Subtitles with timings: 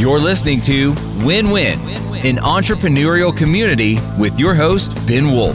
[0.00, 0.94] You're listening to
[1.26, 1.78] Win Win,
[2.24, 5.54] an entrepreneurial community with your host, Ben Wolf.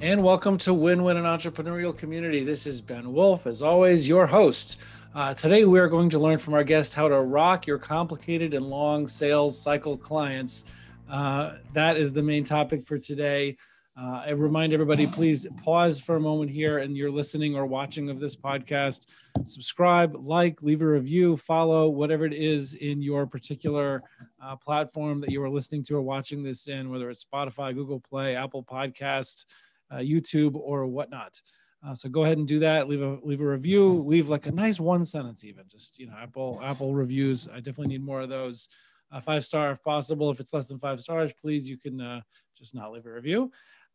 [0.00, 2.42] And welcome to Win Win, an entrepreneurial community.
[2.42, 4.80] This is Ben Wolf, as always, your host.
[5.14, 8.54] Uh, today, we are going to learn from our guest how to rock your complicated
[8.54, 10.64] and long sales cycle clients.
[11.08, 13.56] Uh, that is the main topic for today.
[13.94, 18.08] Uh, I remind everybody, please pause for a moment here and you're listening or watching
[18.08, 19.06] of this podcast.
[19.44, 24.02] Subscribe, like, leave a review, follow, whatever it is in your particular
[24.42, 28.00] uh, platform that you are listening to or watching this in, whether it's Spotify, Google
[28.00, 29.44] Play, Apple Podcast,
[29.90, 31.38] uh, YouTube, or whatnot.
[31.86, 32.88] Uh, so go ahead and do that.
[32.88, 33.88] Leave a leave a review.
[34.06, 37.48] Leave like a nice one sentence, even just you know Apple Apple reviews.
[37.48, 38.68] I definitely need more of those.
[39.10, 40.30] Uh, five star if possible.
[40.30, 42.20] If it's less than five stars, please you can uh,
[42.56, 43.50] just not leave a review.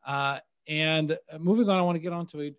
[0.07, 2.53] Uh, and uh, moving on, I want to get on to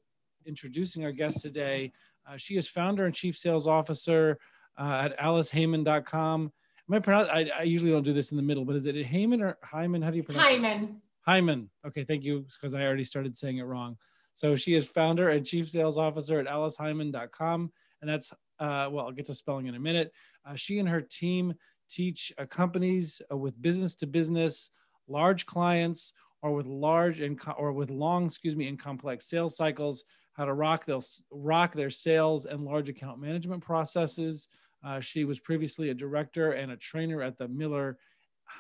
[0.47, 1.93] introducing our guest today.
[2.29, 4.39] Uh, she is founder and chief sales officer
[4.79, 6.53] uh, at aliceheiman.com.
[6.91, 7.13] Am I?
[7.13, 10.01] I, I, usually don't do this in the middle, but is it Heyman or Hyman?
[10.01, 10.85] How do you pronounce Hyman.
[10.85, 10.91] it?
[11.23, 11.71] Hyman.
[11.87, 13.97] Okay, thank you, because I already started saying it wrong.
[14.33, 17.73] So she is founder and chief sales officer at aliceheiman.com.
[18.01, 20.13] And that's, uh, well, I'll get to spelling in a minute.
[20.47, 21.55] Uh, she and her team
[21.91, 24.71] teach uh, companies with business to business,
[25.09, 30.05] large clients, or with large and or with long, excuse me, and complex sales cycles,
[30.35, 34.49] how to rock they'll rock their sales and large account management processes.
[34.85, 37.99] Uh, she was previously a director and a trainer at the Miller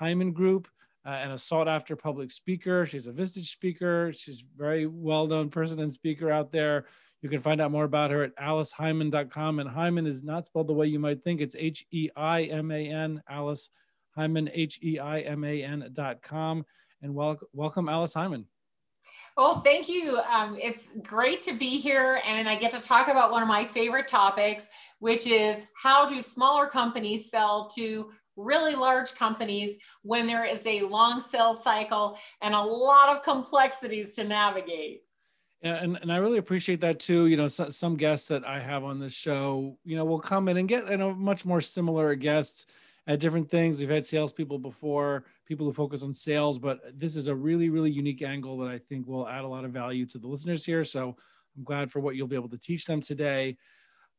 [0.00, 0.66] Heiman Group
[1.06, 2.84] uh, and a sought after public speaker.
[2.84, 4.12] She's a Vistage speaker.
[4.14, 6.86] She's a very well known person and speaker out there.
[7.22, 9.60] You can find out more about her at aliceheiman.com.
[9.60, 11.40] And Heiman is not spelled the way you might think.
[11.40, 13.70] It's H E I M A N, Alice
[14.16, 16.64] Heiman, H E I M A N.com
[17.02, 18.44] and wel- welcome Alice Heiman.
[19.36, 20.18] Well, thank you.
[20.18, 23.64] Um, it's great to be here, and I get to talk about one of my
[23.66, 24.68] favorite topics,
[24.98, 30.82] which is how do smaller companies sell to really large companies when there is a
[30.82, 35.02] long sales cycle and a lot of complexities to navigate.
[35.62, 37.26] Yeah, and, and I really appreciate that too.
[37.26, 40.48] You know, so, some guests that I have on this show, you know, will come
[40.48, 42.66] in and get you know much more similar guests
[43.08, 43.80] at different things.
[43.80, 47.90] We've had salespeople before, people who focus on sales, but this is a really, really
[47.90, 50.84] unique angle that I think will add a lot of value to the listeners here.
[50.84, 51.16] So
[51.56, 53.56] I'm glad for what you'll be able to teach them today.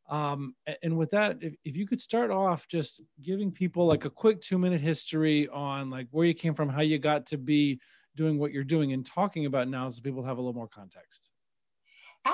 [0.09, 4.09] Um, and with that, if, if you could start off just giving people like a
[4.09, 7.79] quick two minute history on like where you came from, how you got to be
[8.15, 11.29] doing what you're doing and talking about now so people have a little more context.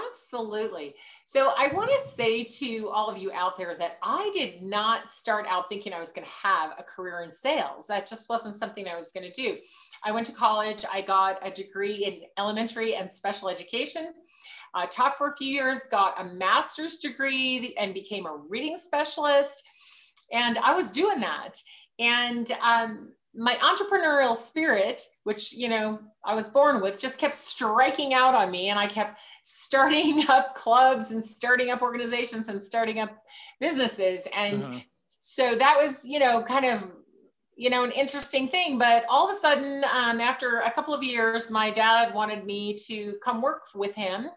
[0.10, 0.96] Absolutely.
[1.24, 5.08] So I want to say to all of you out there that I did not
[5.08, 7.88] start out thinking I was going to have a career in sales.
[7.88, 9.58] That just wasn't something I was going to do.
[10.04, 14.14] I went to college, I got a degree in elementary and special education.
[14.92, 19.64] Taught for a few years, got a master's degree, and became a reading specialist.
[20.34, 21.62] And I was doing that.
[21.98, 28.14] And um, my entrepreneurial spirit, which, you know, I was born with, just kept striking
[28.14, 28.70] out on me.
[28.70, 33.12] And I kept starting up clubs and starting up organizations and starting up
[33.60, 34.28] businesses.
[34.36, 34.80] And uh-huh.
[35.20, 36.92] so that was, you know, kind of,
[37.58, 38.78] you know, an interesting thing.
[38.78, 42.76] But all of a sudden, um, after a couple of years, my dad wanted me
[42.88, 44.28] to come work with him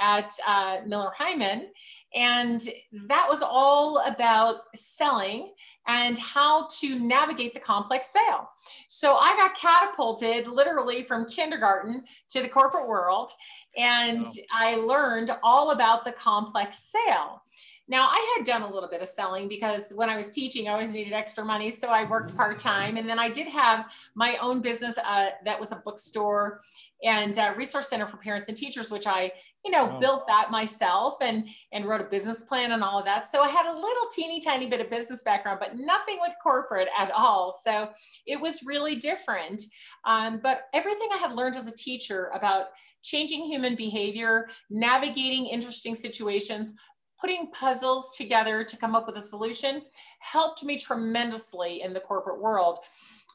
[0.00, 1.66] at uh, Miller Heiman.
[2.14, 2.60] And
[3.06, 5.52] that was all about selling
[5.86, 8.48] and how to navigate the complex sale.
[8.88, 13.30] So I got catapulted literally from kindergarten to the corporate world,
[13.76, 14.32] and wow.
[14.52, 17.42] I learned all about the complex sale.
[17.90, 20.72] Now, I had done a little bit of selling because when I was teaching, I
[20.74, 21.70] always needed extra money.
[21.72, 22.96] So I worked part time.
[22.96, 26.60] And then I did have my own business uh, that was a bookstore
[27.02, 29.32] and a resource center for parents and teachers, which I,
[29.64, 29.98] you know, wow.
[29.98, 33.26] built that myself and, and wrote a business plan and all of that.
[33.26, 36.88] So I had a little teeny tiny bit of business background, but nothing with corporate
[36.96, 37.50] at all.
[37.50, 37.88] So
[38.24, 39.62] it was really different.
[40.04, 42.66] Um, but everything I had learned as a teacher about
[43.02, 46.74] changing human behavior, navigating interesting situations,
[47.20, 49.82] putting puzzles together to come up with a solution
[50.20, 52.78] helped me tremendously in the corporate world.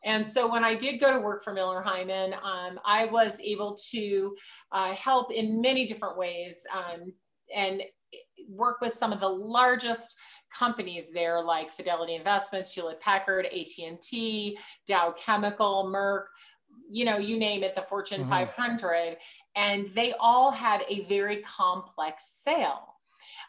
[0.04, 3.76] And so when I did go to work for Miller Heiman, um, I was able
[3.92, 4.36] to
[4.72, 7.12] uh, help in many different ways um,
[7.54, 7.82] and
[8.48, 10.16] work with some of the largest
[10.54, 14.58] companies there like Fidelity Investments, Hewlett Packard, AT&T,
[14.88, 16.26] Dow Chemical, Merck,
[16.90, 18.30] you know, you name it, the Fortune mm-hmm.
[18.30, 19.18] 500.
[19.56, 22.95] And they all had a very complex sale.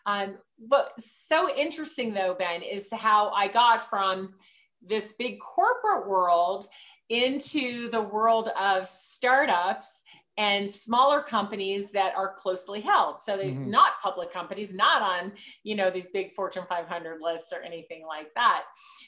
[0.06, 0.36] Um,
[0.68, 4.34] but so interesting though, Ben, is how I got from
[4.80, 6.68] this big corporate world
[7.08, 10.02] into the world of startups
[10.38, 13.20] and smaller companies that are closely held.
[13.20, 13.70] So they're mm-hmm.
[13.70, 15.32] not public companies, not on,
[15.62, 18.64] you know, these big Fortune 500 lists or anything like that.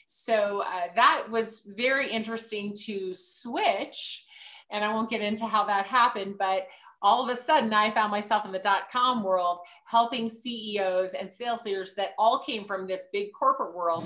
[0.07, 4.25] So uh, that was very interesting to switch.
[4.71, 6.67] And I won't get into how that happened, but
[7.01, 11.31] all of a sudden I found myself in the dot com world helping CEOs and
[11.31, 14.05] sales leaders that all came from this big corporate world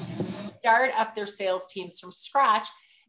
[0.49, 2.67] start up their sales teams from scratch.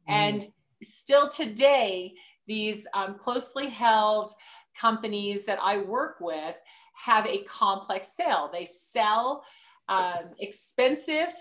[0.08, 0.12] Mm.
[0.12, 0.48] And
[0.82, 2.12] still today,
[2.46, 4.32] these um, closely held
[4.78, 6.56] companies that I work with
[6.94, 8.50] have a complex sale.
[8.52, 9.44] They sell
[9.88, 11.32] um, expensive,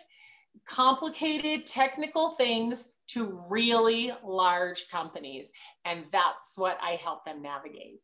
[0.65, 5.51] complicated, technical things to really large companies.
[5.85, 7.99] And that's what I help them navigate.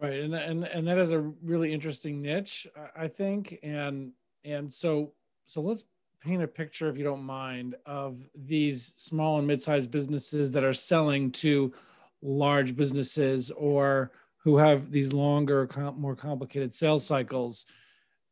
[0.00, 0.20] Right.
[0.20, 2.66] And, and, and that is a really interesting niche,
[2.96, 3.58] I think.
[3.62, 4.12] And,
[4.44, 5.12] and so,
[5.44, 5.84] so let's
[6.22, 10.72] paint a picture, if you don't mind, of these small and mid-sized businesses that are
[10.72, 11.72] selling to
[12.22, 17.66] large businesses or who have these longer, more complicated sales cycles.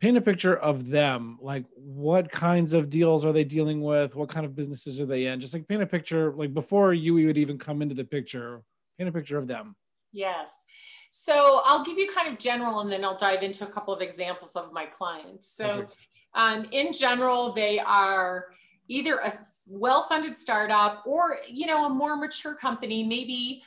[0.00, 1.38] Paint a picture of them.
[1.42, 4.16] Like, what kinds of deals are they dealing with?
[4.16, 5.40] What kind of businesses are they in?
[5.40, 8.62] Just like paint a picture, like before you would even come into the picture.
[8.96, 9.76] Paint a picture of them.
[10.12, 10.64] Yes.
[11.10, 14.00] So I'll give you kind of general, and then I'll dive into a couple of
[14.00, 15.48] examples of my clients.
[15.48, 15.86] So.
[16.34, 18.46] Um, in general, they are
[18.86, 19.32] either a
[19.66, 23.62] well-funded startup or, you know, a more mature company, maybe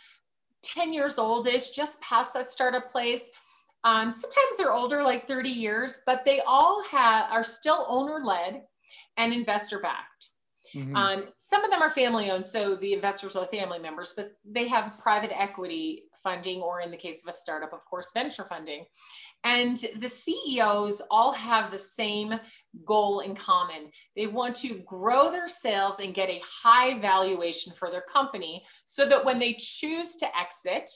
[0.63, 3.29] 10 years oldish, just past that startup place.
[3.83, 8.63] Um, sometimes they're older, like 30 years, but they all have are still owner-led
[9.17, 10.27] and investor-backed.
[10.75, 10.95] Mm-hmm.
[10.95, 14.67] Um, some of them are family owned, so the investors are family members, but they
[14.67, 18.85] have private equity funding, or in the case of a startup, of course, venture funding.
[19.44, 22.39] And the CEOs all have the same
[22.85, 23.91] goal in common.
[24.15, 29.07] They want to grow their sales and get a high valuation for their company so
[29.07, 30.89] that when they choose to exit,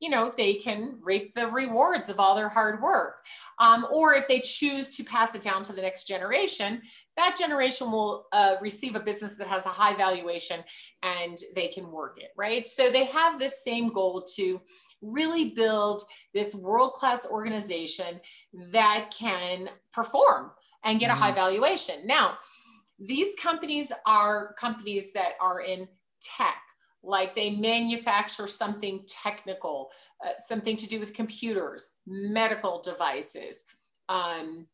[0.00, 3.24] you know, they can reap the rewards of all their hard work.
[3.58, 6.82] Um, or if they choose to pass it down to the next generation,
[7.16, 10.60] that generation will uh, receive a business that has a high valuation
[11.02, 12.68] and they can work it, right?
[12.68, 14.60] So they have this same goal to
[15.00, 16.02] really build
[16.34, 18.20] this world class organization
[18.72, 20.50] that can perform
[20.84, 21.16] and get mm-hmm.
[21.16, 21.36] a high mm-hmm.
[21.36, 22.06] valuation.
[22.06, 22.34] Now,
[22.98, 25.88] these companies are companies that are in
[26.20, 26.56] tech,
[27.06, 29.90] like they manufacture something technical,
[30.24, 33.64] uh, something to do with computers, medical devices.
[34.08, 34.66] Um,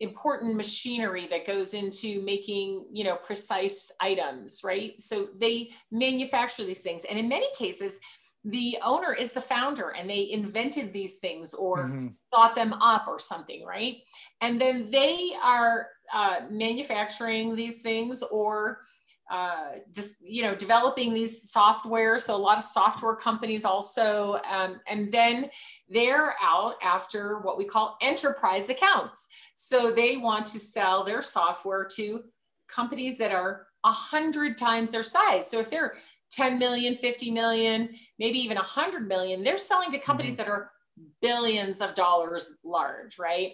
[0.00, 6.82] important machinery that goes into making you know precise items right so they manufacture these
[6.82, 7.98] things and in many cases
[8.44, 12.08] the owner is the founder and they invented these things or mm-hmm.
[12.32, 13.98] thought them up or something, right?
[14.40, 18.82] And then they are uh, manufacturing these things or
[19.30, 24.80] uh, just you know developing these software so a lot of software companies also um,
[24.88, 25.50] and then
[25.88, 31.84] they're out after what we call enterprise accounts so they want to sell their software
[31.84, 32.22] to
[32.68, 35.94] companies that are a hundred times their size so if they're
[36.30, 37.88] 10 million, 50 million,
[38.18, 40.42] maybe even 100 million, they're selling to companies mm-hmm.
[40.42, 40.70] that are
[41.22, 43.52] billions of dollars large, right?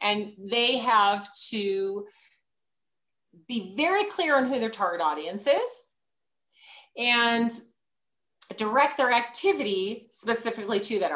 [0.00, 2.06] And they have to
[3.48, 5.88] be very clear on who their target audience is
[6.96, 7.50] and
[8.56, 11.12] direct their activity specifically to that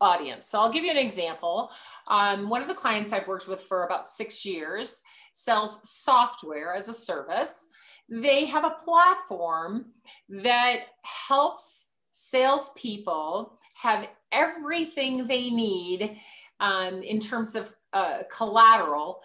[0.00, 0.48] audience.
[0.48, 1.70] So I'll give you an example.
[2.06, 5.02] Um, one of the clients I've worked with for about six years
[5.34, 7.68] sells software as a service
[8.08, 9.86] they have a platform
[10.28, 16.18] that helps salespeople have everything they need
[16.60, 19.20] um, in terms of uh, collateral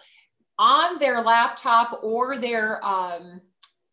[0.58, 3.40] on their laptop or their um,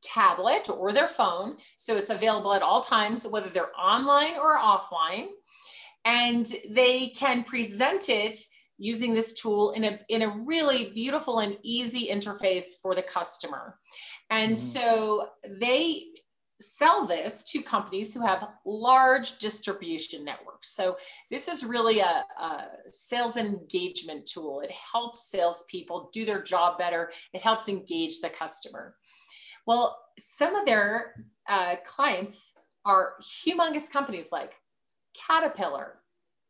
[0.02, 1.58] tablet or their phone.
[1.78, 5.28] So it's available at all times, whether they're online or offline.
[6.06, 8.40] And they can present it
[8.78, 13.78] using this tool in a, in a really beautiful and easy interface for the customer.
[14.32, 14.56] And mm-hmm.
[14.56, 16.06] so they
[16.62, 20.76] sell this to companies who have large distribution networks.
[20.76, 20.98] So
[21.30, 24.62] this is really a, a, sales engagement tool.
[24.62, 27.12] It helps salespeople do their job better.
[27.34, 28.96] It helps engage the customer.
[29.66, 32.54] Well, some of their uh, clients
[32.86, 34.54] are humongous companies like
[35.14, 36.00] Caterpillar,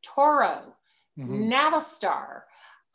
[0.03, 0.73] Toro,
[1.19, 1.51] mm-hmm.
[1.51, 2.41] Navistar,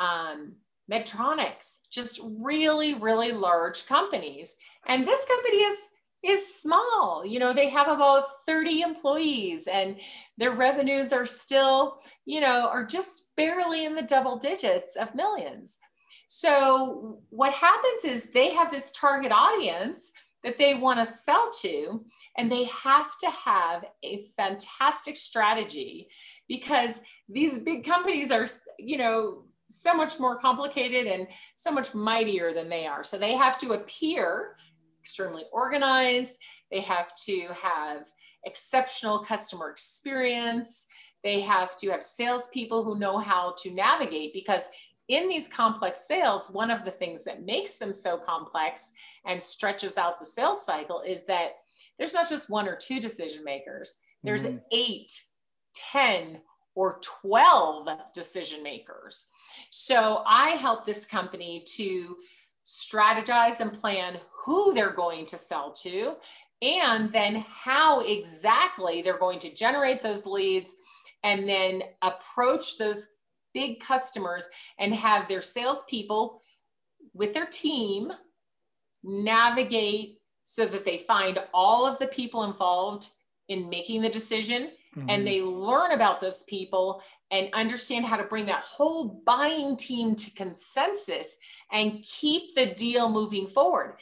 [0.01, 0.55] um,
[0.91, 4.57] Medtronics, just really, really large companies.
[4.87, 5.77] And this company is
[6.25, 7.25] is small.
[7.25, 9.97] You know, they have about 30 employees and
[10.39, 15.79] their revenues are still, you know, are just barely in the double digits of millions.
[16.29, 22.05] So what happens is they have this target audience that they want to sell to.
[22.39, 26.09] And they have to have a fantastic strategy
[26.49, 28.47] because these big companies are,
[28.79, 33.03] you know, so much more complicated and so much mightier than they are.
[33.03, 34.57] So they have to appear
[35.07, 36.41] extremely organized.
[36.73, 38.11] They have to have
[38.45, 40.89] exceptional customer experience.
[41.23, 44.69] They have to have salespeople who know how to navigate because
[45.09, 48.91] in these complex sales, one of the things that makes them so complex
[49.25, 51.51] and stretches out the sales cycle is that
[51.99, 54.59] there's not just one or two decision makers, there's mm-hmm.
[54.73, 55.13] eight,
[55.93, 56.41] 10,
[56.75, 59.29] or 12 decision makers.
[59.71, 62.17] So I help this company to
[62.67, 66.15] strategize and plan who they're going to sell to
[66.63, 70.75] and then how exactly they're going to generate those leads
[71.23, 73.07] and then approach those
[73.55, 76.43] big customers and have their salespeople
[77.15, 78.13] with their team
[79.05, 83.09] navigate so that they find all of the people involved
[83.49, 85.09] in making the decision mm-hmm.
[85.09, 90.15] and they learn about those people and understand how to bring that whole buying team
[90.15, 91.37] to consensus
[91.73, 93.97] and keep the deal moving forward.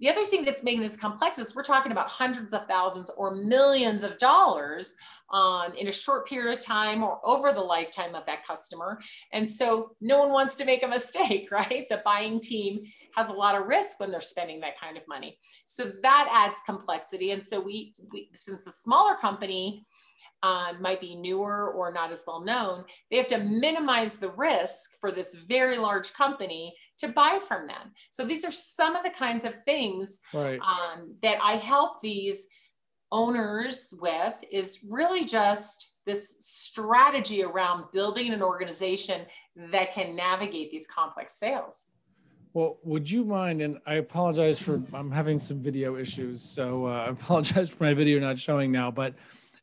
[0.00, 3.34] The other thing that's making this complex is we're talking about hundreds of thousands or
[3.34, 4.94] millions of dollars
[5.32, 9.00] um, in a short period of time or over the lifetime of that customer.
[9.32, 11.86] And so no one wants to make a mistake, right?
[11.88, 15.38] The buying team has a lot of risk when they're spending that kind of money.
[15.64, 17.32] So that adds complexity.
[17.32, 19.84] And so we, we since the smaller company
[20.42, 24.92] uh, might be newer or not as well known, they have to minimize the risk
[25.00, 27.92] for this very large company to buy from them.
[28.10, 30.60] So these are some of the kinds of things right.
[30.60, 32.46] um, that I help these
[33.10, 39.22] owners with is really just this strategy around building an organization
[39.72, 41.86] that can navigate these complex sales.
[42.54, 43.60] Well, would you mind?
[43.60, 47.94] And I apologize for I'm having some video issues, so uh, I apologize for my
[47.94, 48.90] video not showing now.
[48.90, 49.14] But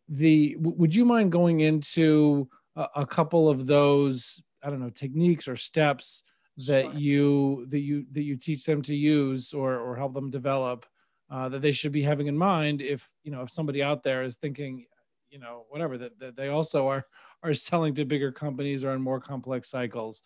[0.09, 5.47] the would you mind going into a, a couple of those I don't know techniques
[5.47, 6.24] or steps
[6.67, 6.93] that sure.
[6.93, 10.85] you that you that you teach them to use or or help them develop
[11.29, 14.24] uh, that they should be having in mind if you know if somebody out there
[14.24, 14.85] is thinking
[15.29, 17.05] you know whatever that, that they also are
[17.43, 20.21] are selling to bigger companies or in more complex cycles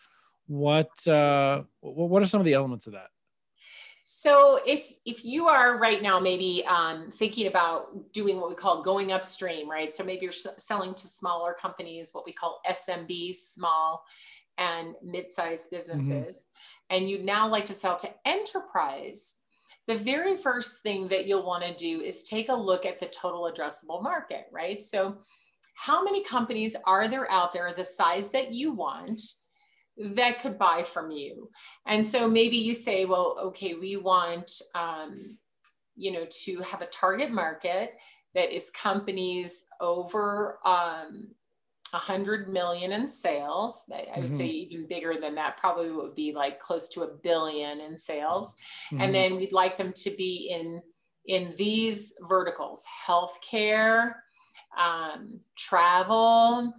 [0.47, 3.09] what uh what are some of the elements of that
[4.03, 8.81] so if if you are right now maybe um, thinking about doing what we call
[8.81, 14.03] going upstream right so maybe you're selling to smaller companies what we call smb small
[14.57, 16.95] and mid-sized businesses mm-hmm.
[16.95, 19.39] and you'd now like to sell to enterprise
[19.89, 23.07] the very first thing that you'll want to do is take a look at the
[23.07, 24.83] total addressable market, right?
[24.83, 25.17] So,
[25.77, 29.19] how many companies are there out there the size that you want
[29.99, 31.49] that could buy from you?
[31.85, 35.37] And so maybe you say, well, okay, we want, um,
[35.95, 37.91] you know, to have a target market
[38.35, 41.27] that is companies over um,
[41.91, 43.91] 100 million in sales.
[43.93, 44.33] I, would mm-hmm.
[44.33, 48.55] say even bigger than that, probably would be like close to a billion in sales.
[48.91, 49.01] Mm-hmm.
[49.01, 50.81] And then we'd like them to be in
[51.25, 54.13] in these verticals: healthcare,
[54.79, 56.73] um, travel,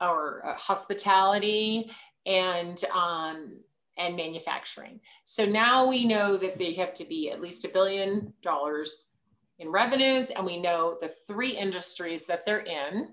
[0.00, 1.90] or uh, hospitality,
[2.26, 3.58] and um,
[3.98, 5.00] and manufacturing.
[5.24, 9.10] So now we know that they have to be at least a billion dollars
[9.58, 13.08] in revenues, and we know the three industries that they're in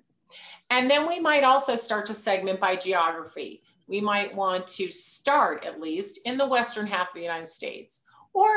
[0.70, 3.64] and then we might also start to segment by geography.
[3.88, 8.04] We might want to start at least in the western half of the United States.
[8.34, 8.48] Or,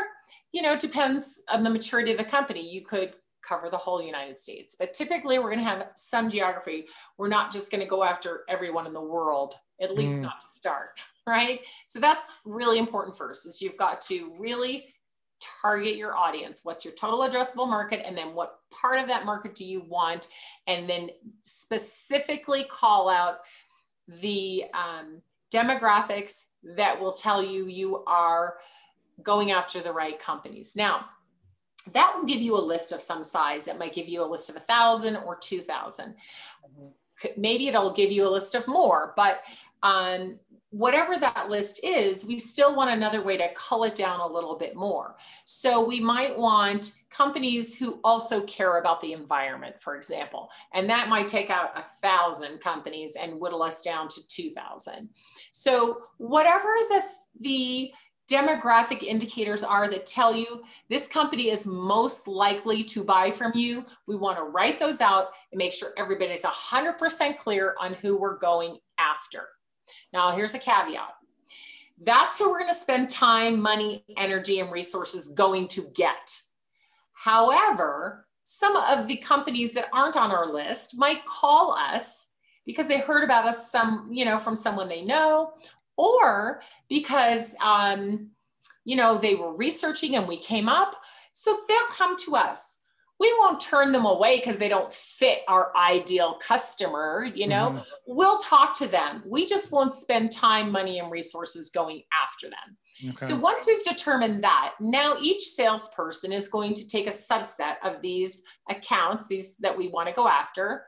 [0.52, 2.68] you know, depends on the maturity of the company.
[2.68, 3.14] You could
[3.46, 4.76] cover the whole United States.
[4.78, 6.87] But typically we're going to have some geography.
[7.18, 10.22] We're not just going to go after everyone in the world, at least mm.
[10.22, 11.61] not to start, right?
[11.87, 14.87] So that's really important first is you've got to really
[15.61, 19.56] target your audience what's your total addressable market and then what part of that market
[19.56, 20.28] do you want
[20.68, 21.11] and then
[21.42, 23.38] specifically call out
[24.20, 25.20] the um,
[25.52, 28.58] demographics that will tell you you are
[29.22, 31.06] going after the right companies now
[31.92, 34.50] that will give you a list of some size it might give you a list
[34.50, 36.14] of a thousand or two thousand
[37.36, 39.40] maybe it'll give you a list of more but
[39.82, 40.38] um,
[40.72, 44.56] whatever that list is, we still want another way to cull it down a little
[44.56, 45.16] bit more.
[45.44, 51.10] So we might want companies who also care about the environment, for example, and that
[51.10, 55.10] might take out a thousand companies and whittle us down to 2000.
[55.50, 57.02] So whatever the,
[57.40, 57.92] the
[58.32, 63.84] demographic indicators are that tell you this company is most likely to buy from you,
[64.06, 68.38] we want to write those out and make sure everybody's 100% clear on who we're
[68.38, 69.48] going after.
[70.14, 71.14] Now, here's a caveat
[72.04, 76.40] that's who we're going to spend time, money, energy, and resources going to get.
[77.12, 82.28] However, some of the companies that aren't on our list might call us
[82.66, 85.52] because they heard about us some, you know, from someone they know,
[85.96, 88.30] or because um,
[88.84, 90.96] you know they were researching and we came up.
[91.34, 92.82] So they'll come to us
[93.22, 97.80] we won't turn them away because they don't fit our ideal customer you know mm-hmm.
[98.06, 103.11] we'll talk to them we just won't spend time money and resources going after them
[103.11, 103.26] okay.
[103.26, 108.02] so once we've determined that now each salesperson is going to take a subset of
[108.02, 110.84] these accounts these that we want to go after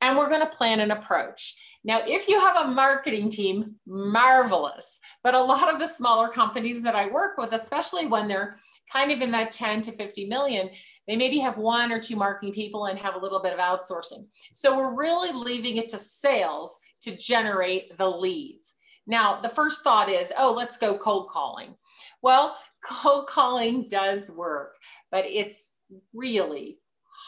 [0.00, 1.54] and we're going to plan an approach
[1.86, 4.98] now, if you have a marketing team, marvelous.
[5.22, 8.58] But a lot of the smaller companies that I work with, especially when they're
[8.92, 10.68] kind of in that 10 to 50 million,
[11.06, 14.26] they maybe have one or two marketing people and have a little bit of outsourcing.
[14.52, 18.74] So we're really leaving it to sales to generate the leads.
[19.06, 21.76] Now, the first thought is, oh, let's go cold calling.
[22.20, 24.74] Well, cold calling does work,
[25.12, 25.74] but it's
[26.12, 26.80] really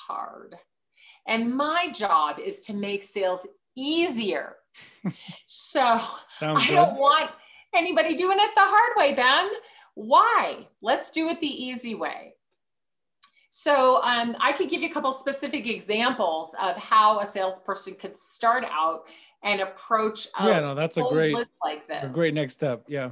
[0.09, 0.57] hard.
[1.29, 3.47] And my job is to make sales
[3.79, 4.57] easier.
[5.47, 6.01] so
[6.39, 7.31] Sounds I don't want
[7.75, 9.49] anybody doing it the hard way, Ben.
[9.95, 10.67] Why?
[10.83, 12.35] Let's do it the easy way.
[13.51, 18.17] So um, I could give you a couple specific examples of how a salesperson could
[18.17, 19.09] start out
[19.43, 20.29] and approach.
[20.41, 22.05] yeah, no, that's a great like this.
[22.05, 22.85] A great next step.
[22.89, 23.11] Yeah.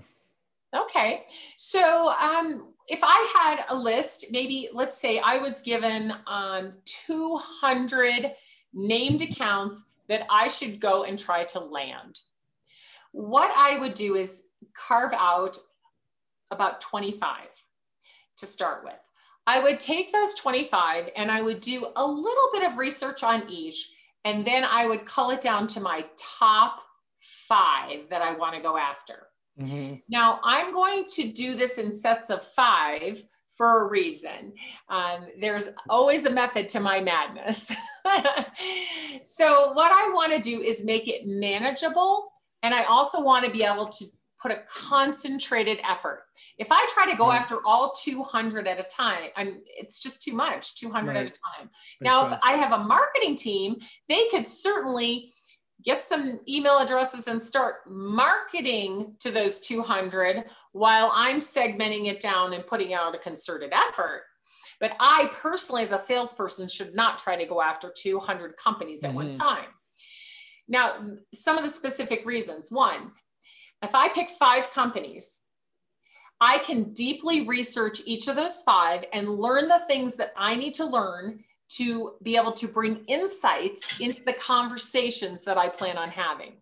[0.75, 1.25] Okay,
[1.57, 8.33] so um, if I had a list, maybe let's say I was given um, 200
[8.75, 12.21] named accounts that I should go and try to land.
[13.13, 15.59] What I would do is carve out
[16.51, 17.49] about 25
[18.39, 18.95] to start with.
[19.47, 23.49] I would take those 25 and I would do a little bit of research on
[23.49, 23.93] each,
[24.25, 26.81] and then I would cull it down to my top
[27.21, 29.29] five that I want to go after.
[29.61, 29.97] Mm-hmm.
[30.09, 33.23] Now, I'm going to do this in sets of five
[33.57, 34.53] for a reason.
[34.89, 37.73] Um, there's always a method to my madness.
[39.23, 42.33] so, what I want to do is make it manageable.
[42.63, 44.05] And I also want to be able to
[44.41, 46.25] put a concentrated effort.
[46.59, 47.41] If I try to go right.
[47.41, 51.17] after all 200 at a time, I'm, it's just too much, 200 right.
[51.17, 51.71] at a time.
[52.01, 52.43] Makes now, sense.
[52.43, 53.77] if I have a marketing team,
[54.09, 55.33] they could certainly
[55.87, 62.53] get some email addresses and start marketing to those 200 while I'm segmenting it down
[62.53, 64.25] and putting out a concerted effort.
[64.81, 69.11] But I personally, as a salesperson, should not try to go after 200 companies at
[69.11, 69.17] mm-hmm.
[69.17, 69.69] one time.
[70.69, 70.97] Now,
[71.33, 72.71] some of the specific reasons.
[72.71, 73.13] One,
[73.83, 75.41] if I pick five companies,
[76.41, 80.75] I can deeply research each of those five and learn the things that I need
[80.75, 86.11] to learn to be able to bring insights into the conversations that I plan on
[86.11, 86.55] having.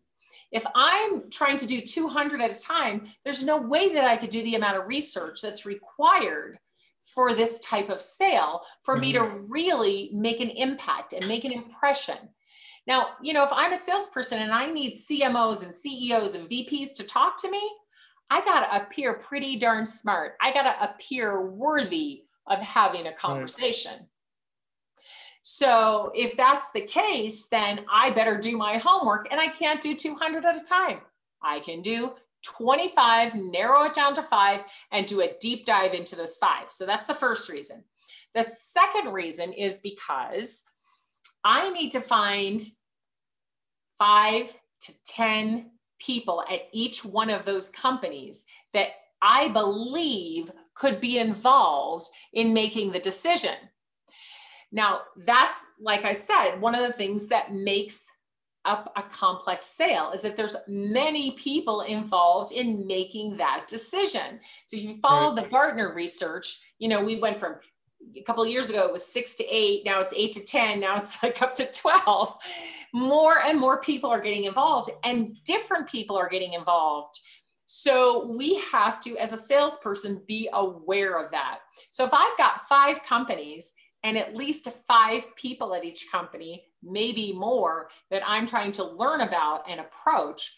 [0.50, 4.30] If I'm trying to do 200 at a time, there's no way that I could
[4.30, 6.58] do the amount of research that's required
[7.02, 9.52] for this type of sale for me to mm-hmm.
[9.52, 12.16] really make an impact and make an impression.
[12.86, 16.94] Now, you know, if I'm a salesperson and I need CMOs and CEOs and VPs
[16.96, 17.62] to talk to me,
[18.30, 20.34] I got to appear pretty darn smart.
[20.40, 23.92] I got to appear worthy of having a conversation.
[23.92, 24.08] Right.
[25.46, 29.94] So if that's the case, then I better do my homework and I can't do
[29.94, 31.00] 200 at a time.
[31.42, 32.12] I can do
[32.44, 36.70] 25, narrow it down to five, and do a deep dive into those five.
[36.70, 37.84] So that's the first reason.
[38.34, 40.62] The second reason is because
[41.44, 42.62] I need to find
[43.98, 48.88] five to 10 people at each one of those companies that
[49.20, 53.56] I believe could be involved in making the decision.
[54.74, 58.10] Now, that's like I said, one of the things that makes
[58.64, 64.40] up a complex sale is that there's many people involved in making that decision.
[64.66, 65.44] So if you follow right.
[65.44, 67.56] the Gartner research, you know, we went from
[68.16, 70.98] a couple years ago it was six to eight now it's eight to ten now
[70.98, 72.36] it's like up to 12
[72.92, 77.18] more and more people are getting involved and different people are getting involved
[77.64, 82.68] so we have to as a salesperson be aware of that so if i've got
[82.68, 83.72] five companies
[84.04, 89.22] and at least five people at each company maybe more that i'm trying to learn
[89.22, 90.56] about and approach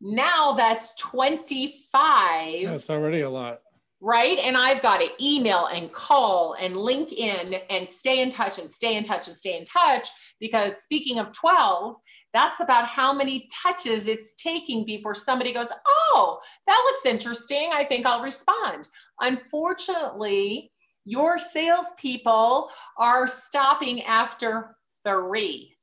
[0.00, 3.60] now that's 25 that's already a lot
[4.00, 4.38] right?
[4.38, 8.70] And I've got to email and call and link in and stay in touch and
[8.70, 10.08] stay in touch and stay in touch
[10.40, 11.96] because speaking of 12,
[12.32, 17.70] that's about how many touches it's taking before somebody goes, Oh, that looks interesting.
[17.72, 18.88] I think I'll respond.
[19.20, 20.72] Unfortunately,
[21.04, 25.76] your salespeople are stopping after three.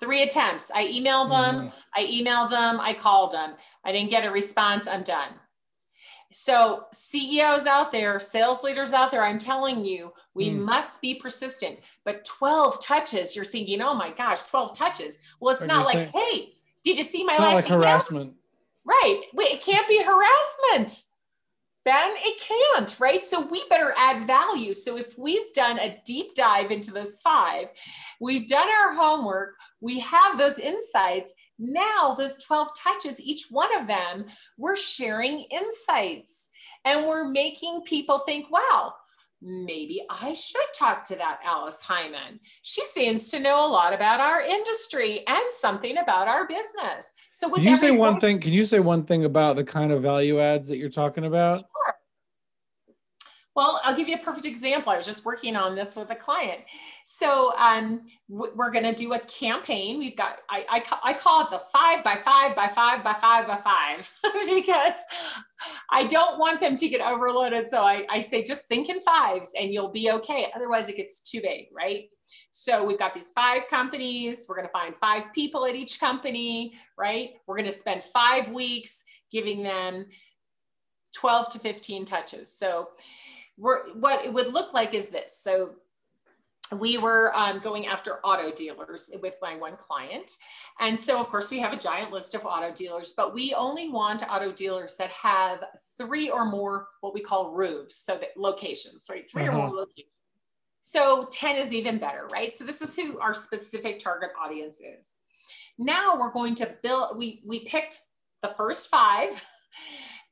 [0.00, 0.70] Three attempts.
[0.72, 1.72] I emailed them, mm.
[1.96, 3.54] I emailed them, I called them.
[3.84, 4.86] I didn't get a response.
[4.86, 5.30] I'm done
[6.30, 10.58] So, CEOs out there, sales leaders out there, I'm telling you, we mm.
[10.58, 11.80] must be persistent.
[12.04, 15.18] But 12 touches, you're thinking, oh my gosh, 12 touches.
[15.40, 16.52] Well, it's not like, saying, hey,
[16.84, 17.80] did you see my last like email?
[17.80, 18.34] harassment.
[18.84, 19.22] Right.
[19.34, 21.02] Wait, it can't be harassment.
[21.88, 23.24] Ben, it can't, right?
[23.24, 24.74] So we better add value.
[24.74, 27.68] So if we've done a deep dive into those five,
[28.20, 31.32] we've done our homework, we have those insights.
[31.58, 34.26] Now, those 12 touches, each one of them,
[34.58, 36.50] we're sharing insights
[36.84, 38.92] and we're making people think, wow,
[39.40, 42.40] maybe I should talk to that Alice Heiman.
[42.62, 47.12] She seems to know a lot about our industry and something about our business.
[47.30, 48.40] So, can you say one thing?
[48.40, 51.60] Can you say one thing about the kind of value adds that you're talking about?
[51.60, 51.87] Sure.
[53.58, 54.92] Well, I'll give you a perfect example.
[54.92, 56.60] I was just working on this with a client.
[57.04, 59.98] So um, we're going to do a campaign.
[59.98, 63.48] We've got, I, I, I call it the five by five by five by five
[63.48, 64.08] by five
[64.46, 64.94] because
[65.90, 67.68] I don't want them to get overloaded.
[67.68, 70.52] So I, I say just think in fives and you'll be okay.
[70.54, 72.04] Otherwise, it gets too big, right?
[72.52, 74.46] So we've got these five companies.
[74.48, 77.30] We're going to find five people at each company, right?
[77.48, 80.06] We're going to spend five weeks giving them
[81.16, 82.56] 12 to 15 touches.
[82.56, 82.90] So
[83.58, 85.38] we're, what it would look like is this.
[85.40, 85.74] So
[86.76, 90.36] we were um, going after auto dealers with my one client.
[90.80, 93.90] And so, of course, we have a giant list of auto dealers, but we only
[93.90, 95.64] want auto dealers that have
[95.96, 99.28] three or more what we call roofs, so that locations, right?
[99.30, 99.50] 3 uh-huh.
[99.50, 99.76] or more uh-huh.
[99.76, 100.12] locations.
[100.80, 102.54] So 10 is even better, right?
[102.54, 105.16] So this is who our specific target audience is.
[105.78, 108.00] Now we're going to build, we, we picked
[108.42, 109.44] the first five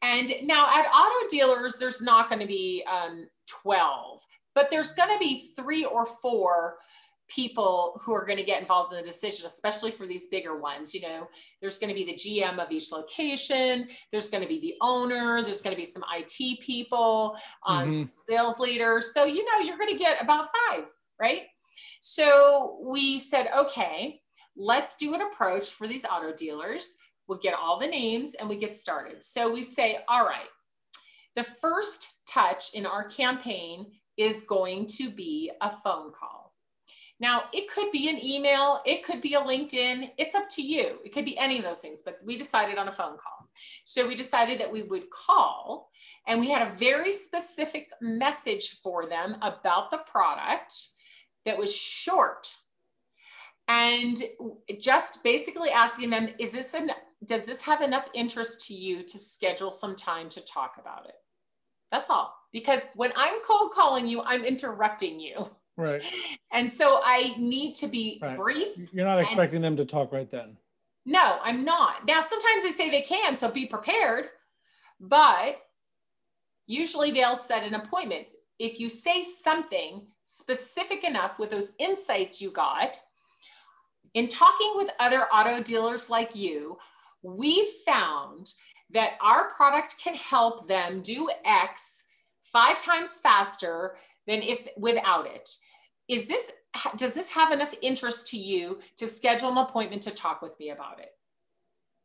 [0.07, 4.21] and now at auto dealers, there's not going to be um, 12,
[4.55, 6.77] but there's going to be three or four
[7.29, 10.95] people who are going to get involved in the decision, especially for these bigger ones.
[10.95, 11.29] You know,
[11.61, 15.43] there's going to be the GM of each location, there's going to be the owner,
[15.43, 18.05] there's going to be some IT people, um, mm-hmm.
[18.29, 19.13] sales leaders.
[19.13, 20.85] So, you know, you're going to get about five,
[21.21, 21.43] right?
[22.01, 24.21] So we said, okay,
[24.57, 26.97] let's do an approach for these auto dealers
[27.29, 29.25] we get all the names and we get started.
[29.25, 30.49] So we say, all right,
[31.35, 33.87] the first touch in our campaign
[34.17, 36.55] is going to be a phone call.
[37.19, 40.99] Now, it could be an email, it could be a LinkedIn, it's up to you.
[41.03, 43.49] It could be any of those things, but we decided on a phone call.
[43.85, 45.91] So we decided that we would call
[46.27, 50.75] and we had a very specific message for them about the product
[51.47, 52.55] that was short
[53.69, 54.23] and
[54.79, 56.91] just basically asking them is this an
[57.25, 61.15] does this have enough interest to you to schedule some time to talk about it?
[61.91, 62.35] That's all.
[62.53, 65.49] Because when I'm cold calling you, I'm interrupting you.
[65.77, 66.03] Right.
[66.53, 68.35] And so I need to be right.
[68.35, 68.69] brief.
[68.91, 70.57] You're not expecting them to talk right then.
[71.05, 72.07] No, I'm not.
[72.07, 74.29] Now, sometimes they say they can, so be prepared.
[74.99, 75.57] But
[76.67, 78.29] usually they'll set an appointment.
[78.59, 82.99] If you say something specific enough with those insights you got,
[84.15, 86.79] in talking with other auto dealers like you,
[87.27, 88.53] we found
[88.91, 92.05] that our product can help them do X
[92.43, 95.57] five times faster than if without it.
[96.09, 96.53] Is this,
[96.97, 100.71] does this have enough interest to you to schedule an appointment to talk with me
[100.71, 101.11] about it?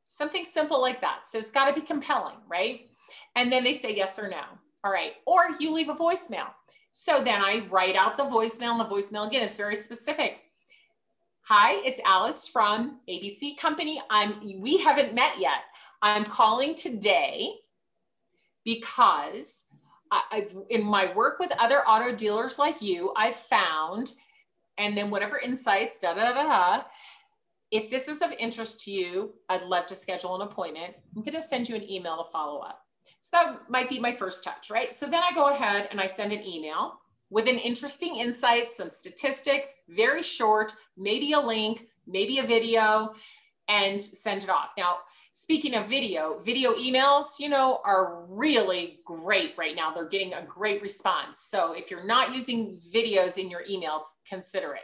[0.08, 1.28] Something simple like that.
[1.28, 2.88] So it's got to be compelling, right?
[3.36, 4.42] And then they say yes or no.
[4.84, 5.14] All right.
[5.28, 6.48] Or you leave a voicemail.
[6.92, 10.40] So then I write out the voicemail, and the voicemail again is very specific.
[11.46, 14.00] Hi, it's Alice from ABC Company.
[14.12, 15.64] I'm we haven't met yet.
[16.02, 17.56] I'm calling today
[18.64, 19.66] because
[20.12, 24.14] I, have in my work with other auto dealers like you, I've found,
[24.78, 26.84] and then whatever insights, da da da da.
[27.72, 30.94] If this is of interest to you, I'd love to schedule an appointment.
[31.16, 32.86] I'm going to send you an email to follow up.
[33.20, 34.94] So that might be my first touch, right?
[34.94, 37.00] So then I go ahead and I send an email
[37.32, 43.14] with an interesting insight, some statistics, very short, maybe a link, maybe a video,
[43.68, 44.70] and send it off.
[44.78, 44.98] Now,
[45.32, 49.94] speaking of video, video emails, you know, are really great right now.
[49.94, 51.40] They're getting a great response.
[51.40, 54.82] So if you're not using videos in your emails, consider it.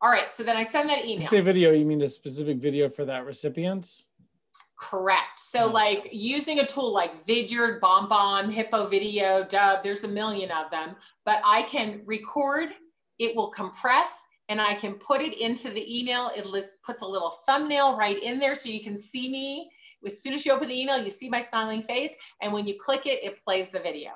[0.00, 1.20] All right, so then I send that email.
[1.20, 4.02] You say video, you mean a specific video for that recipient?
[4.84, 5.40] Correct.
[5.40, 5.74] So, hmm.
[5.74, 10.94] like using a tool like Vidyard, BombBomb, Hippo Video, Dub, there's a million of them,
[11.24, 12.70] but I can record,
[13.18, 16.30] it will compress, and I can put it into the email.
[16.36, 19.70] It lists, puts a little thumbnail right in there so you can see me.
[20.04, 22.14] As soon as you open the email, you see my smiling face.
[22.42, 24.10] And when you click it, it plays the video.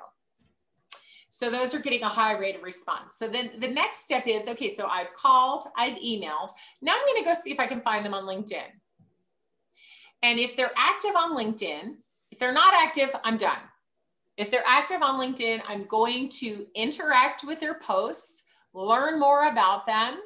[1.31, 3.15] So those are getting a high rate of response.
[3.15, 6.51] So then the next step is, okay, so I've called, I've emailed.
[6.83, 8.69] Now I'm gonna go see if I can find them on LinkedIn.
[10.21, 11.95] And if they're active on LinkedIn,
[12.31, 13.59] if they're not active, I'm done.
[14.37, 19.85] If they're active on LinkedIn, I'm going to interact with their posts, learn more about
[19.85, 20.19] them,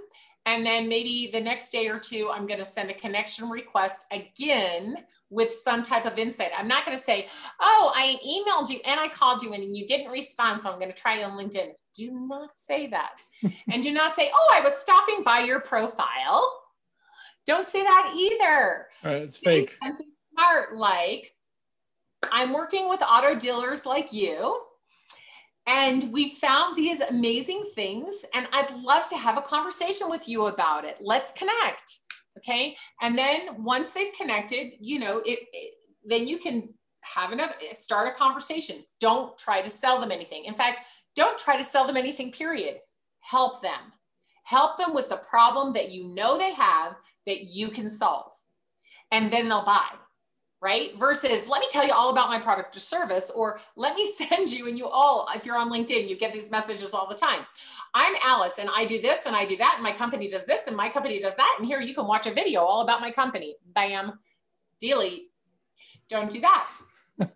[0.46, 4.06] and then maybe the next day or two, I'm going to send a connection request
[4.12, 4.98] again
[5.30, 6.52] with some type of insight.
[6.58, 7.28] I'm not going to say,
[7.62, 10.62] Oh, I emailed you and I called you and you didn't respond.
[10.62, 11.72] So I'm going to try you on LinkedIn.
[11.96, 13.22] Do not say that.
[13.72, 16.63] and do not say, Oh, I was stopping by your profile.
[17.46, 18.88] Don't say that either.
[19.04, 19.76] Right, it's fake.
[19.84, 21.34] Something smart like,
[22.32, 24.62] I'm working with auto dealers like you
[25.68, 30.48] and we found these amazing things, and I'd love to have a conversation with you
[30.48, 30.98] about it.
[31.00, 32.00] Let's connect.
[32.38, 32.76] Okay.
[33.02, 38.08] And then once they've connected, you know, it, it then you can have enough, start
[38.08, 38.84] a conversation.
[39.00, 40.46] Don't try to sell them anything.
[40.46, 40.82] In fact,
[41.16, 42.80] don't try to sell them anything, period.
[43.22, 43.94] Help them.
[44.44, 48.32] Help them with the problem that you know they have that you can solve.
[49.12, 49.90] And then they'll buy
[50.64, 50.98] right?
[50.98, 54.50] Versus let me tell you all about my product or service, or let me send
[54.50, 57.42] you, and you all, if you're on LinkedIn, you get these messages all the time.
[57.94, 60.66] I'm Alice and I do this and I do that, and my company does this
[60.68, 61.58] and my company does that.
[61.60, 63.58] And here you can watch a video all about my company.
[63.76, 64.20] Bam,
[64.80, 65.32] delete.
[66.08, 66.68] Don't do that.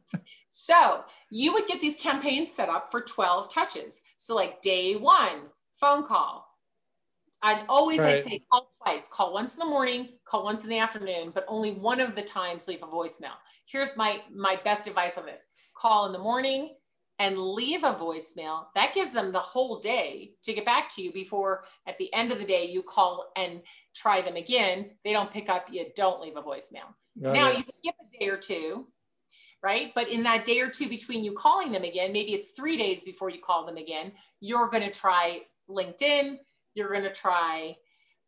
[0.49, 4.01] so you would get these campaigns set up for 12 touches.
[4.15, 6.46] So, like day one, phone call,
[7.47, 8.15] I'd always right.
[8.15, 9.07] I say call twice.
[9.07, 12.21] Call once in the morning, call once in the afternoon, but only one of the
[12.21, 13.37] times leave a voicemail.
[13.65, 15.45] Here's my my best advice on this.
[15.73, 16.75] Call in the morning
[17.19, 18.65] and leave a voicemail.
[18.75, 22.33] That gives them the whole day to get back to you before at the end
[22.33, 23.61] of the day you call and
[23.95, 24.91] try them again.
[25.05, 26.91] They don't pick up, you don't leave a voicemail.
[27.21, 27.59] Got now it.
[27.59, 28.87] you skip a day or two,
[29.63, 29.93] right?
[29.95, 33.03] But in that day or two between you calling them again, maybe it's three days
[33.03, 36.37] before you call them again, you're going to try LinkedIn,
[36.77, 37.75] you're going to try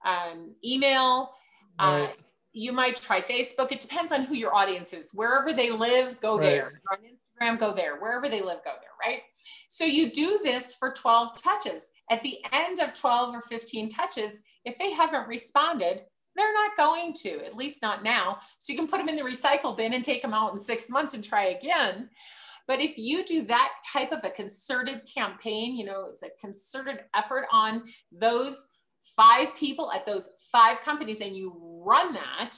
[0.03, 1.33] um, email.
[1.79, 2.03] Uh, right.
[2.09, 2.13] Uh,
[2.51, 3.71] you might try Facebook.
[3.71, 5.12] It depends on who your audience is.
[5.13, 6.45] Wherever they live, go right.
[6.45, 6.81] there.
[6.91, 7.99] on Instagram, go there.
[7.99, 9.21] Wherever they live, go there, right?
[9.67, 11.91] So you do this for 12 touches.
[12.09, 16.01] At the end of 12 or 15 touches, if they haven't responded,
[16.35, 18.39] they're not going to, at least not now.
[18.57, 20.89] So you can put them in the recycle bin and take them out in six
[20.89, 22.09] months and try again.
[22.69, 27.03] But if you do that type of a concerted campaign, you know, it's a concerted
[27.15, 28.67] effort on those
[29.15, 32.51] five people at those five companies and you run that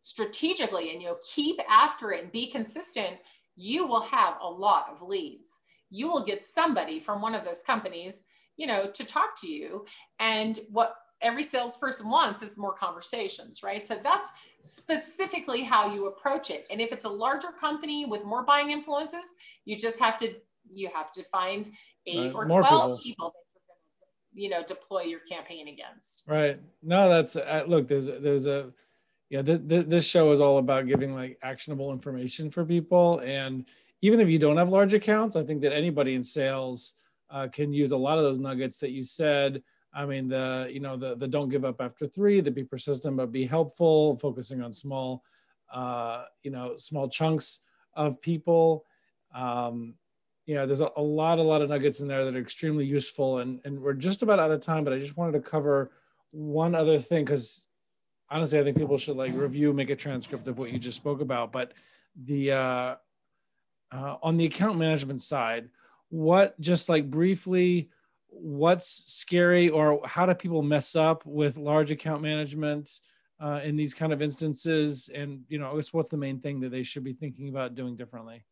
[0.00, 3.18] strategically and you know keep after it and be consistent,
[3.54, 5.60] you will have a lot of leads.
[5.90, 8.24] You will get somebody from one of those companies,
[8.56, 9.84] you know, to talk to you.
[10.20, 13.84] And what every salesperson wants is more conversations, right?
[13.84, 14.30] So that's
[14.60, 16.66] specifically how you approach it.
[16.70, 20.34] And if it's a larger company with more buying influences, you just have to
[20.72, 21.70] you have to find
[22.06, 23.34] eight or 12 people, people
[24.32, 26.24] you know deploy your campaign against.
[26.28, 26.60] Right.
[26.82, 28.72] No that's uh, look there's there's a
[29.28, 33.20] yeah th- th- this show is all about giving like actionable information for people.
[33.20, 33.64] And
[34.02, 36.94] even if you don't have large accounts i think that anybody in sales
[37.30, 40.80] uh, can use a lot of those nuggets that you said I mean, the you
[40.80, 44.62] know the the don't give up after three, the be persistent but be helpful, focusing
[44.62, 45.24] on small,
[45.72, 47.60] uh, you know, small chunks
[47.94, 48.84] of people.
[49.34, 49.94] Um,
[50.46, 52.84] you know, there's a, a lot, a lot of nuggets in there that are extremely
[52.84, 54.84] useful, and and we're just about out of time.
[54.84, 55.90] But I just wanted to cover
[56.32, 57.66] one other thing because
[58.30, 61.20] honestly, I think people should like review, make a transcript of what you just spoke
[61.20, 61.50] about.
[61.50, 61.72] But
[62.24, 62.94] the uh,
[63.92, 65.68] uh, on the account management side,
[66.10, 67.90] what just like briefly
[68.30, 73.00] what's scary or how do people mess up with large account management
[73.42, 75.10] uh, in these kind of instances?
[75.14, 77.74] And you know I guess what's the main thing that they should be thinking about
[77.74, 78.44] doing differently?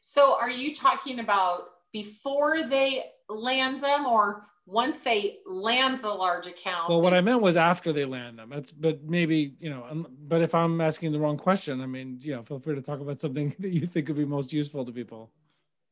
[0.00, 6.46] So are you talking about before they land them or once they land the large
[6.46, 6.90] account?
[6.90, 8.50] Well what i meant was after they land them.
[8.50, 12.34] That's but maybe you know but if i'm asking the wrong question i mean you
[12.34, 14.92] know feel free to talk about something that you think would be most useful to
[14.92, 15.30] people.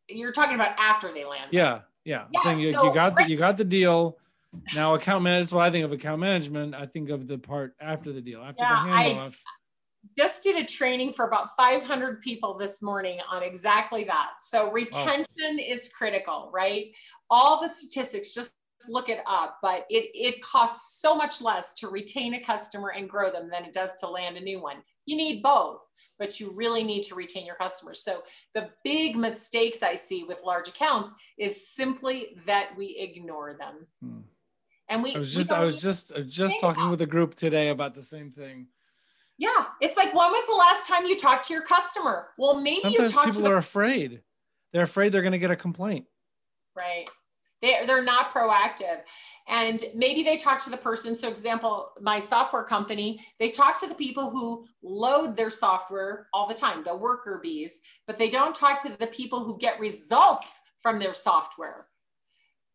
[0.09, 1.72] You're talking about after they land yeah.
[1.72, 1.83] them.
[2.07, 4.16] Yeah, yeah saying you, so you got the you got the deal.
[4.75, 5.49] Now account management.
[5.51, 6.75] So I think of account management.
[6.75, 9.35] I think of the part after the deal, after yeah, the handoff.
[9.35, 14.29] I just did a training for about 500 people this morning on exactly that.
[14.40, 15.59] So retention oh.
[15.73, 16.95] is critical, right?
[17.29, 18.53] All the statistics, just
[18.88, 23.11] look it up, but it, it costs so much less to retain a customer and
[23.11, 24.77] grow them than it does to land a new one.
[25.07, 25.81] You need both
[26.18, 28.02] but you really need to retain your customers.
[28.02, 28.22] So
[28.55, 33.87] the big mistakes I see with large accounts is simply that we ignore them.
[34.02, 34.20] Hmm.
[34.88, 37.94] And we I was just I was just just talking with a group today about
[37.94, 38.68] the same thing.
[39.38, 42.29] Yeah, it's like when was the last time you talked to your customer?
[42.38, 44.22] Well, maybe Sometimes you talked people to the- are afraid.
[44.72, 46.07] They're afraid they're going to get a complaint.
[46.76, 47.09] Right.
[47.62, 49.01] They're, they're not proactive.
[49.49, 51.16] And maybe they talk to the person.
[51.16, 56.49] So, example, my software company, they talk to the people who load their software all
[56.49, 60.61] the time, the worker bees, but they don't talk to the people who get results
[60.83, 61.87] from their software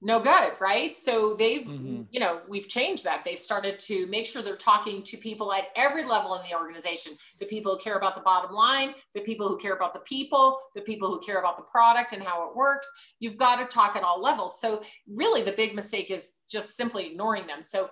[0.03, 0.95] no good, right?
[0.95, 2.03] So they've, mm-hmm.
[2.09, 3.23] you know, we've changed that.
[3.23, 7.13] They've started to make sure they're talking to people at every level in the organization
[7.39, 10.59] the people who care about the bottom line, the people who care about the people,
[10.75, 12.91] the people who care about the product and how it works.
[13.19, 14.59] You've got to talk at all levels.
[14.59, 17.61] So, really, the big mistake is just simply ignoring them.
[17.61, 17.91] So,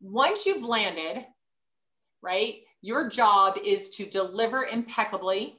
[0.00, 1.24] once you've landed,
[2.22, 5.58] right, your job is to deliver impeccably,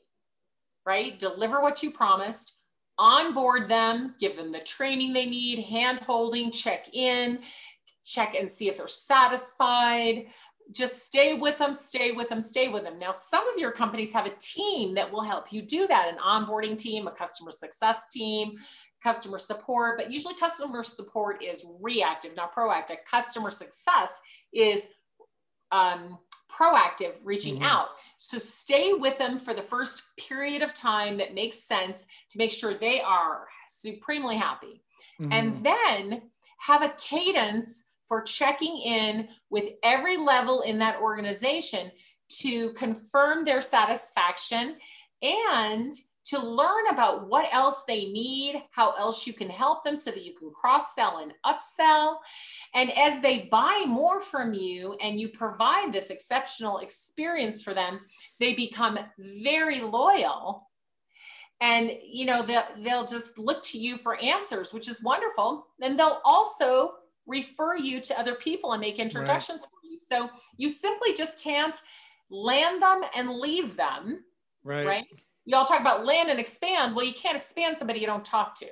[0.85, 1.17] right?
[1.17, 2.56] Deliver what you promised
[2.97, 7.39] onboard them, give them the training they need, hand holding, check in,
[8.03, 10.27] check and see if they're satisfied.
[10.73, 12.99] Just stay with them, stay with them, stay with them.
[12.99, 16.17] Now, some of your companies have a team that will help you do that an
[16.17, 18.55] onboarding team, a customer success team,
[19.01, 22.97] customer support, but usually customer support is reactive, not proactive.
[23.09, 24.19] Customer success
[24.53, 24.87] is
[25.71, 26.17] um,
[26.49, 27.63] proactive reaching mm-hmm.
[27.63, 27.89] out.
[28.17, 32.51] So stay with them for the first period of time that makes sense to make
[32.51, 34.81] sure they are supremely happy.
[35.19, 35.31] Mm-hmm.
[35.31, 36.21] And then
[36.59, 41.91] have a cadence for checking in with every level in that organization
[42.29, 44.75] to confirm their satisfaction
[45.21, 45.91] and
[46.29, 50.25] to learn about what else they need, how else you can help them so that
[50.25, 52.17] you can cross sell and upsell.
[52.73, 58.01] And as they buy more from you and you provide this exceptional experience for them,
[58.39, 60.67] they become very loyal.
[61.61, 65.67] And you know they'll, they'll just look to you for answers, which is wonderful.
[65.81, 69.69] And they'll also refer you to other people and make introductions right.
[69.69, 69.97] for you.
[69.97, 71.81] So you simply just can't
[72.29, 74.23] land them and leave them.
[74.63, 74.85] Right.
[74.85, 75.05] Right
[75.47, 76.95] y'all talk about land and expand.
[76.95, 78.67] Well, you can't expand somebody you don't talk to.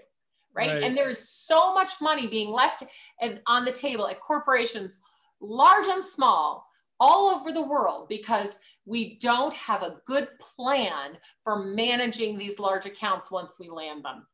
[0.54, 0.70] Right?
[0.70, 0.84] right.
[0.84, 2.84] And there is so much money being left
[3.20, 5.00] and on the table at corporations,
[5.42, 6.68] large and small,
[7.00, 12.86] all over the world because we don't have a good plan for managing these large
[12.86, 14.26] accounts once we land them.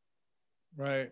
[0.76, 1.10] Right.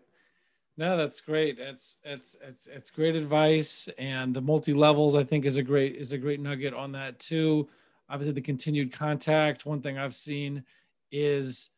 [0.77, 1.59] No, that's great.
[1.59, 5.95] It's it's it's it's great advice, and the multi levels I think is a great
[5.95, 7.67] is a great nugget on that too.
[8.09, 9.65] Obviously, the continued contact.
[9.65, 10.63] One thing I've seen
[11.11, 11.69] is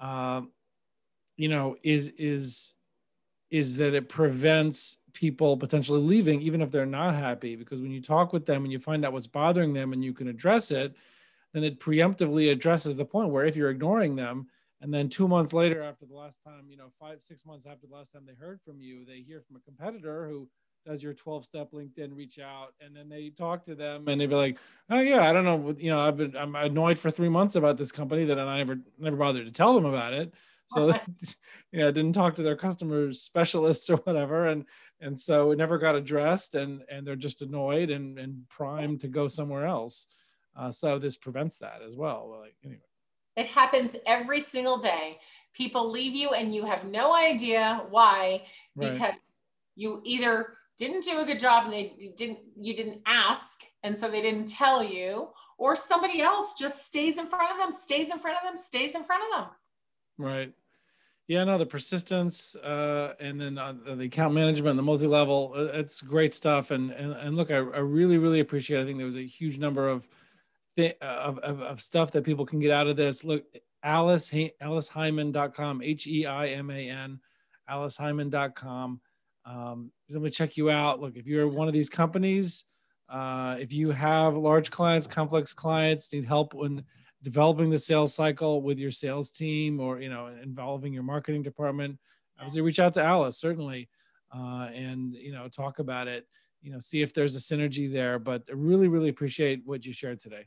[0.00, 0.42] uh,
[1.36, 2.74] you know is is
[3.50, 7.54] is that it prevents people potentially leaving even if they're not happy.
[7.54, 10.14] Because when you talk with them and you find out what's bothering them and you
[10.14, 10.94] can address it
[11.52, 14.46] then it preemptively addresses the point where if you're ignoring them
[14.80, 17.86] and then two months later after the last time you know five six months after
[17.86, 20.48] the last time they heard from you they hear from a competitor who
[20.84, 24.26] does your 12 step LinkedIn reach out and then they talk to them and they'd
[24.26, 24.58] be like,
[24.90, 25.74] oh yeah, I don't know.
[25.78, 28.78] You know, I've been, I'm annoyed for three months about this company that I never,
[28.98, 30.34] never bothered to tell them about it.
[30.68, 30.88] So,
[31.72, 34.48] you know, didn't talk to their customers specialists or whatever.
[34.48, 34.64] And,
[35.00, 39.08] and so it never got addressed and, and they're just annoyed and, and primed to
[39.08, 40.08] go somewhere else.
[40.56, 42.38] Uh, so this prevents that as well.
[42.40, 42.80] Like anyway.
[43.36, 45.18] It happens every single day.
[45.54, 48.42] People leave you and you have no idea why,
[48.76, 49.14] because right.
[49.74, 53.60] you either didn't do a good job and they didn't you didn't ask.
[53.84, 57.70] And so they didn't tell you or somebody else just stays in front of them
[57.70, 59.50] stays in front of them stays in front of them.
[60.18, 60.52] Right.
[61.28, 66.00] Yeah no the persistence uh, and then uh, the account management the multi-level uh, it's
[66.00, 66.72] great stuff.
[66.72, 68.82] And and, and look I, I really really appreciate it.
[68.82, 70.08] i think there was a huge number of,
[70.76, 73.22] th- of, of, of stuff that people can get out of this.
[73.24, 73.44] Look
[73.84, 77.20] alice aliceheiman.com h-e-i-m-a-n
[77.70, 79.00] aliceheiman.com
[79.44, 81.00] um, let me check you out.
[81.00, 82.64] Look, if you're one of these companies,
[83.08, 86.84] uh, if you have large clients, complex clients, need help when
[87.22, 91.98] developing the sales cycle with your sales team or you know involving your marketing department,
[92.38, 93.88] obviously reach out to Alice certainly,
[94.34, 96.26] uh, and you know talk about it.
[96.62, 98.20] You know, see if there's a synergy there.
[98.20, 100.46] But I really, really appreciate what you shared today.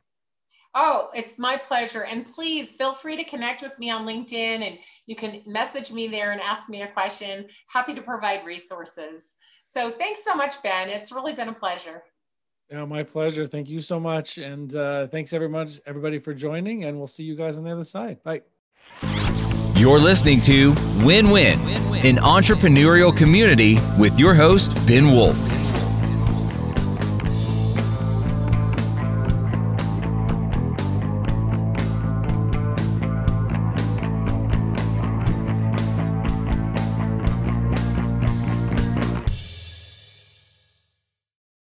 [0.77, 2.03] Oh, it's my pleasure.
[2.03, 6.09] And please feel free to connect with me on LinkedIn and you can message me
[6.09, 7.47] there and ask me a question.
[7.67, 9.35] Happy to provide resources.
[9.65, 10.89] So thanks so much, Ben.
[10.89, 12.03] It's really been a pleasure.
[12.69, 13.45] Yeah, my pleasure.
[13.45, 14.37] Thank you so much.
[14.37, 16.83] And uh, thanks every much, everybody for joining.
[16.83, 18.21] And we'll see you guys on the other side.
[18.23, 18.41] Bye.
[19.75, 20.73] You're listening to
[21.05, 21.59] Win Win,
[22.03, 25.54] an entrepreneurial community with your host, Ben Wolf.